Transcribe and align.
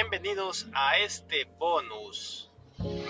Bienvenidos 0.00 0.68
a 0.74 0.96
este 0.98 1.44
bonus. 1.58 2.52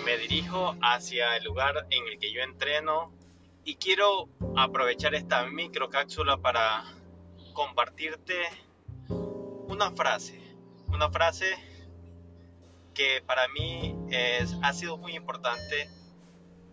Me 0.03 0.17
dirijo 0.17 0.75
hacia 0.81 1.37
el 1.37 1.43
lugar 1.43 1.85
en 1.91 2.07
el 2.07 2.17
que 2.17 2.33
yo 2.33 2.41
entreno 2.41 3.13
y 3.63 3.75
quiero 3.75 4.27
aprovechar 4.57 5.13
esta 5.13 5.45
micro 5.45 5.91
cápsula 5.91 6.37
para 6.37 6.83
compartirte 7.53 8.33
una 9.07 9.91
frase. 9.91 10.41
Una 10.87 11.11
frase 11.11 11.45
que 12.95 13.21
para 13.23 13.47
mí 13.49 13.95
ha 14.63 14.73
sido 14.73 14.97
muy 14.97 15.15
importante, 15.15 15.91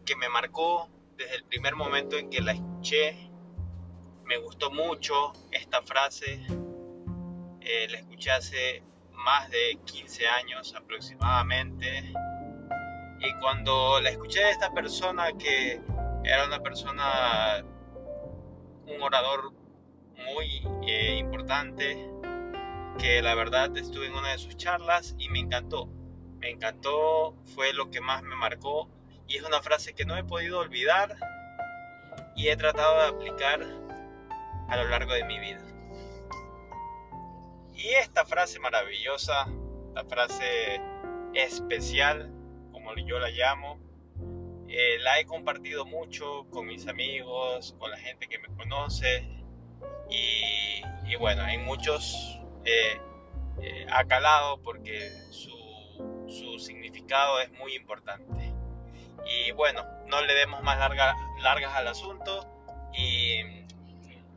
que 0.06 0.16
me 0.16 0.30
marcó 0.30 0.88
desde 1.19 1.34
el 1.34 1.45
primer 1.45 1.74
momento 1.77 2.16
en 2.16 2.30
que 2.30 2.41
la 2.41 2.52
escuché. 2.52 3.28
Me 4.24 4.38
gustó 4.38 4.70
mucho 4.70 5.34
esta 5.51 5.83
frase. 5.83 6.41
Eh, 7.60 7.88
la 7.91 7.98
escuché 7.98 8.30
hace 8.30 8.83
más 9.16 9.51
de 9.51 9.79
15 9.84 10.27
años 10.29 10.75
aproximadamente. 10.77 12.12
Y 13.19 13.33
cuando 13.41 14.01
la 14.01 14.11
escuché 14.11 14.41
de 14.41 14.51
esta 14.51 14.73
persona 14.73 15.33
que 15.33 15.80
era 16.24 16.45
una 16.47 16.61
persona, 16.61 17.65
un 18.87 19.02
orador 19.02 19.52
muy 20.16 20.62
eh, 20.87 21.16
importante, 21.19 22.10
que 22.98 23.23
la 23.23 23.34
verdad 23.34 23.77
estuve 23.77 24.07
en 24.07 24.15
una 24.15 24.33
de 24.33 24.38
sus 24.38 24.57
charlas 24.57 25.15
y 25.19 25.29
me 25.29 25.41
encantó. 25.41 25.88
Me 26.38 26.51
encantó, 26.51 27.35
fue 27.55 27.73
lo 27.73 27.91
que 27.91 28.01
más 28.01 28.23
me 28.23 28.37
marcó 28.37 28.91
y 29.27 29.37
es 29.37 29.43
una 29.43 29.62
frase 29.62 29.95
que 29.95 30.05
no 30.05 30.16
he 30.16 30.24
podido 30.24 30.60
olvidar 30.60 31.16
y 32.37 32.48
he 32.48 32.57
tratado 32.57 33.01
de 33.01 33.09
aplicar 33.09 33.60
a 34.69 34.77
lo 34.77 34.88
largo 34.88 35.12
de 35.15 35.24
mi 35.24 35.38
vida. 35.38 35.62
Y 37.87 37.95
esta 37.95 38.24
frase 38.24 38.59
maravillosa, 38.59 39.46
la 39.95 40.04
frase 40.06 40.80
especial, 41.34 42.32
como 42.73 42.93
yo 42.96 43.20
la 43.20 43.30
llamo, 43.30 43.78
eh, 44.66 44.98
la 45.04 45.20
he 45.20 45.24
compartido 45.24 45.87
mucho 45.87 46.48
con 46.51 46.66
mis 46.66 46.88
amigos, 46.88 47.76
con 47.78 47.93
la 47.93 47.96
gente 47.96 48.26
que 48.26 48.40
me 48.40 48.48
conoce 48.56 49.28
y, 50.10 51.15
bueno, 51.20 51.46
en 51.46 51.65
muchos 51.65 52.40
eh, 52.65 53.01
eh, 53.62 53.87
ha 53.88 54.04
calado 54.06 54.60
porque 54.62 55.09
su, 55.30 55.56
su, 56.26 56.59
significado 56.59 57.40
es 57.40 57.52
muy 57.52 57.76
importante. 57.76 58.52
Y 59.26 59.52
bueno, 59.52 59.84
no 60.09 60.23
le 60.23 60.34
demos 60.34 60.60
más 60.65 60.76
larga, 60.80 61.15
largas 61.40 61.73
al 61.73 61.87
asunto 61.87 62.48
y 62.93 63.65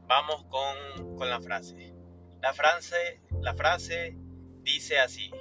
vamos 0.06 0.46
con, 0.52 1.18
con 1.18 1.32
la 1.32 1.42
frase. 1.42 1.99
La 2.42 2.54
frase, 2.54 3.20
la 3.42 3.54
frase 3.54 4.16
dice 4.64 5.00
así, 5.00 5.32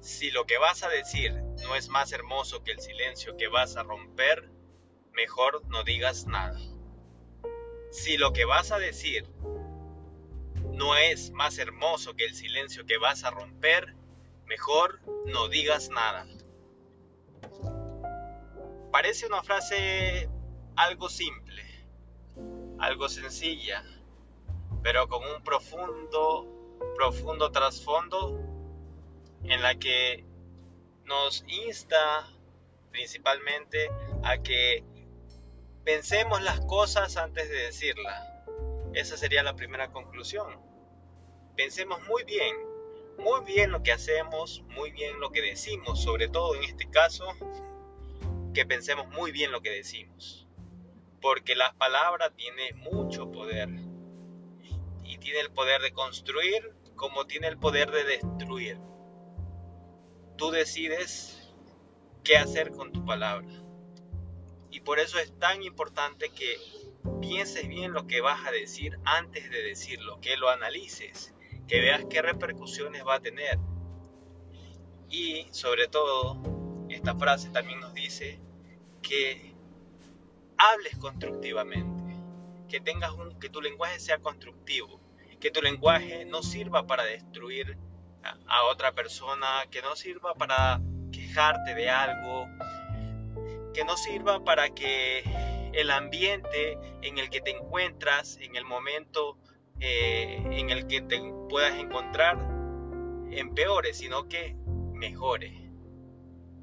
si 0.00 0.30
lo 0.32 0.46
que 0.46 0.58
vas 0.58 0.82
a 0.82 0.88
decir 0.88 1.32
no 1.62 1.76
es 1.76 1.88
más 1.88 2.12
hermoso 2.12 2.64
que 2.64 2.72
el 2.72 2.80
silencio 2.80 3.36
que 3.36 3.48
vas 3.48 3.76
a 3.76 3.84
romper, 3.84 4.50
mejor 5.12 5.64
no 5.68 5.84
digas 5.84 6.26
nada. 6.26 6.58
Si 7.92 8.16
lo 8.16 8.32
que 8.32 8.44
vas 8.44 8.72
a 8.72 8.78
decir 8.78 9.28
no 10.72 10.96
es 10.96 11.30
más 11.30 11.58
hermoso 11.58 12.14
que 12.14 12.24
el 12.24 12.34
silencio 12.34 12.84
que 12.84 12.98
vas 12.98 13.22
a 13.22 13.30
romper, 13.30 13.94
mejor 14.46 15.00
no 15.26 15.48
digas 15.48 15.88
nada. 15.88 16.26
Parece 18.90 19.26
una 19.26 19.42
frase 19.44 20.28
algo 20.74 21.08
simple, 21.08 21.62
algo 22.80 23.08
sencilla, 23.08 23.84
pero 24.84 25.08
con 25.08 25.24
un 25.24 25.42
profundo, 25.42 26.46
profundo 26.94 27.50
trasfondo 27.50 28.38
en 29.42 29.62
la 29.62 29.76
que 29.76 30.26
nos 31.06 31.42
insta 31.48 32.28
principalmente 32.90 33.90
a 34.22 34.42
que 34.42 34.84
pensemos 35.84 36.42
las 36.42 36.60
cosas 36.66 37.16
antes 37.16 37.48
de 37.48 37.56
decirlas. 37.56 38.28
Esa 38.92 39.16
sería 39.16 39.42
la 39.42 39.56
primera 39.56 39.90
conclusión. 39.90 40.60
Pensemos 41.56 42.06
muy 42.06 42.24
bien, 42.24 42.54
muy 43.18 43.42
bien 43.46 43.70
lo 43.70 43.82
que 43.82 43.90
hacemos, 43.90 44.62
muy 44.68 44.90
bien 44.90 45.18
lo 45.18 45.30
que 45.30 45.40
decimos, 45.40 46.02
sobre 46.02 46.28
todo 46.28 46.56
en 46.56 46.62
este 46.62 46.90
caso, 46.90 47.24
que 48.52 48.66
pensemos 48.66 49.08
muy 49.08 49.32
bien 49.32 49.50
lo 49.50 49.62
que 49.62 49.70
decimos. 49.70 50.46
Porque 51.22 51.56
la 51.56 51.72
palabra 51.72 52.34
tiene 52.34 52.74
mucho 52.74 53.32
poder 53.32 53.70
tiene 55.24 55.40
el 55.40 55.50
poder 55.50 55.80
de 55.80 55.92
construir 55.92 56.70
como 56.96 57.26
tiene 57.26 57.48
el 57.48 57.58
poder 57.58 57.90
de 57.90 58.04
destruir. 58.04 58.78
Tú 60.36 60.50
decides 60.50 61.50
qué 62.22 62.36
hacer 62.36 62.70
con 62.72 62.92
tu 62.92 63.04
palabra. 63.06 63.48
Y 64.70 64.80
por 64.80 64.98
eso 64.98 65.18
es 65.18 65.36
tan 65.38 65.62
importante 65.62 66.28
que 66.28 66.58
pienses 67.22 67.66
bien 67.66 67.92
lo 67.92 68.06
que 68.06 68.20
vas 68.20 68.46
a 68.46 68.50
decir 68.50 68.98
antes 69.04 69.50
de 69.50 69.62
decirlo, 69.62 70.20
que 70.20 70.36
lo 70.36 70.50
analices, 70.50 71.34
que 71.66 71.80
veas 71.80 72.04
qué 72.10 72.20
repercusiones 72.20 73.02
va 73.06 73.14
a 73.14 73.20
tener. 73.20 73.58
Y 75.08 75.46
sobre 75.52 75.88
todo, 75.88 76.38
esta 76.90 77.14
frase 77.16 77.48
también 77.48 77.80
nos 77.80 77.94
dice 77.94 78.40
que 79.00 79.54
hables 80.58 80.98
constructivamente 80.98 82.04
que 82.68 82.80
tengas 82.80 83.12
un, 83.12 83.38
que 83.38 83.48
tu 83.48 83.62
lenguaje 83.62 84.00
sea 84.00 84.18
constructivo, 84.18 85.00
que 85.44 85.50
tu 85.50 85.60
lenguaje 85.60 86.24
no 86.24 86.42
sirva 86.42 86.86
para 86.86 87.04
destruir 87.04 87.76
a, 88.48 88.64
otra 88.64 88.92
persona, 88.92 89.46
que 89.70 89.82
no 89.82 89.94
sirva 89.94 90.32
para 90.32 90.80
quejarte 91.12 91.74
de 91.74 91.90
algo, 91.90 92.48
que 93.74 93.84
no 93.84 93.94
sirva 93.98 94.42
para 94.42 94.70
que 94.70 95.22
el 95.74 95.90
ambiente 95.90 96.78
en 97.02 97.18
el 97.18 97.28
que 97.28 97.42
te 97.42 97.50
encuentras, 97.50 98.38
en 98.40 98.56
el 98.56 98.64
momento 98.64 99.36
eh, 99.80 100.42
en 100.50 100.70
el 100.70 100.86
que 100.86 101.02
te 101.02 101.20
puedas 101.50 101.74
encontrar, 101.78 102.38
empeore, 103.30 103.92
sino 103.92 104.26
que 104.30 104.56
mejore. 104.94 105.70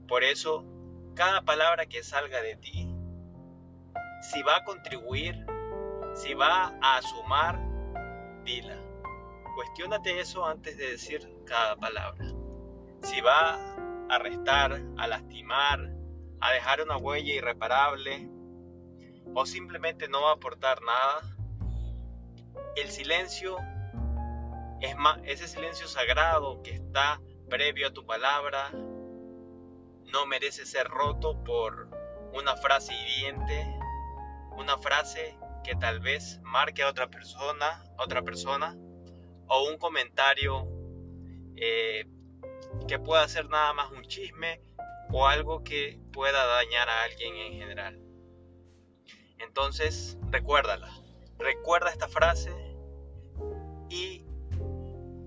Por 0.08 0.24
eso, 0.24 0.66
cada 1.14 1.44
palabra 1.44 1.86
que 1.86 2.02
salga 2.02 2.41
de 2.41 2.56
ti, 2.56 2.91
si 4.24 4.41
va 4.41 4.56
a 4.56 4.64
contribuir 4.64 5.46
si 6.14 6.34
va 6.34 6.74
a 6.81 7.02
sumar, 7.02 7.71
dila. 8.44 8.78
Cuestiónate 9.56 10.19
eso 10.19 10.46
antes 10.46 10.78
de 10.78 10.91
decir 10.91 11.29
cada 11.46 11.75
palabra. 11.75 12.25
Si 13.03 13.19
va 13.22 13.75
a 14.09 14.19
restar, 14.19 14.81
a 14.97 15.07
lastimar, 15.07 15.91
a 16.40 16.52
dejar 16.52 16.81
una 16.81 16.97
huella 16.97 17.34
irreparable 17.34 18.29
o 19.34 19.46
simplemente 19.46 20.07
no 20.07 20.24
va 20.24 20.31
a 20.31 20.34
aportar 20.34 20.79
nada, 20.81 21.38
el 22.75 22.90
silencio 22.90 23.57
es 24.81 24.96
más, 24.97 25.19
ese 25.25 25.47
silencio 25.47 25.88
sagrado 25.88 26.62
que 26.63 26.72
está 26.72 27.22
previo 27.50 27.88
a 27.88 27.94
tu 27.94 28.06
palabra 28.06 28.72
no 28.72 30.25
merece 30.25 30.66
ser 30.66 30.88
roto 30.88 31.44
por 31.44 31.90
una 32.34 32.56
frase 32.56 32.94
hiriente, 32.94 33.79
una 34.58 34.78
frase 34.78 35.38
que 35.64 35.76
tal 35.76 36.00
vez 36.00 36.40
marque 36.44 36.84
a 36.84 36.90
otra 36.90 37.10
persona, 37.10 37.84
otra 37.98 38.22
persona, 38.22 38.76
o 39.48 39.70
un 39.70 39.78
comentario 39.78 40.68
eh, 41.56 42.06
que 42.88 43.00
pueda 43.00 43.28
ser 43.28 43.50
nada 43.50 43.74
más 43.74 43.92
un 43.92 44.04
chisme 44.04 44.62
o 45.12 45.28
algo 45.28 45.64
que 45.64 46.00
pueda 46.12 46.46
dañar 46.46 46.90
a 46.90 47.04
alguien 47.04 47.36
en 47.36 47.54
general. 47.54 48.00
Entonces, 49.40 50.18
recuérdala, 50.30 50.90
recuerda 51.38 51.90
esta 51.90 52.08
frase 52.08 52.52
y 53.90 54.26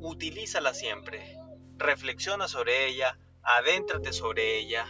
utilízala 0.00 0.72
siempre. 0.74 1.36
Reflexiona 1.76 2.48
sobre 2.48 2.86
ella, 2.86 3.18
adéntrate 3.42 4.12
sobre 4.12 4.58
ella. 4.58 4.86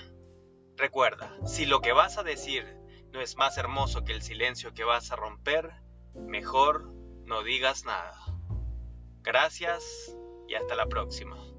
Recuerda, 0.77 1.35
si 1.47 1.67
lo 1.67 1.81
que 1.81 1.93
vas 1.93 2.19
a 2.19 2.23
decir 2.23 2.84
no 3.15 3.21
es 3.21 3.37
más 3.37 3.57
hermoso 3.59 4.05
que 4.05 4.13
el 4.13 4.23
silencio 4.23 4.75
que 4.75 4.83
vas 4.83 5.13
a 5.13 5.17
romper, 5.17 5.71
mejor 6.15 6.93
no 7.25 7.45
digas 7.45 7.85
nada. 7.85 8.13
Gracias 9.23 9.85
y 10.49 10.55
hasta 10.55 10.75
la 10.75 10.87
próxima. 10.87 11.54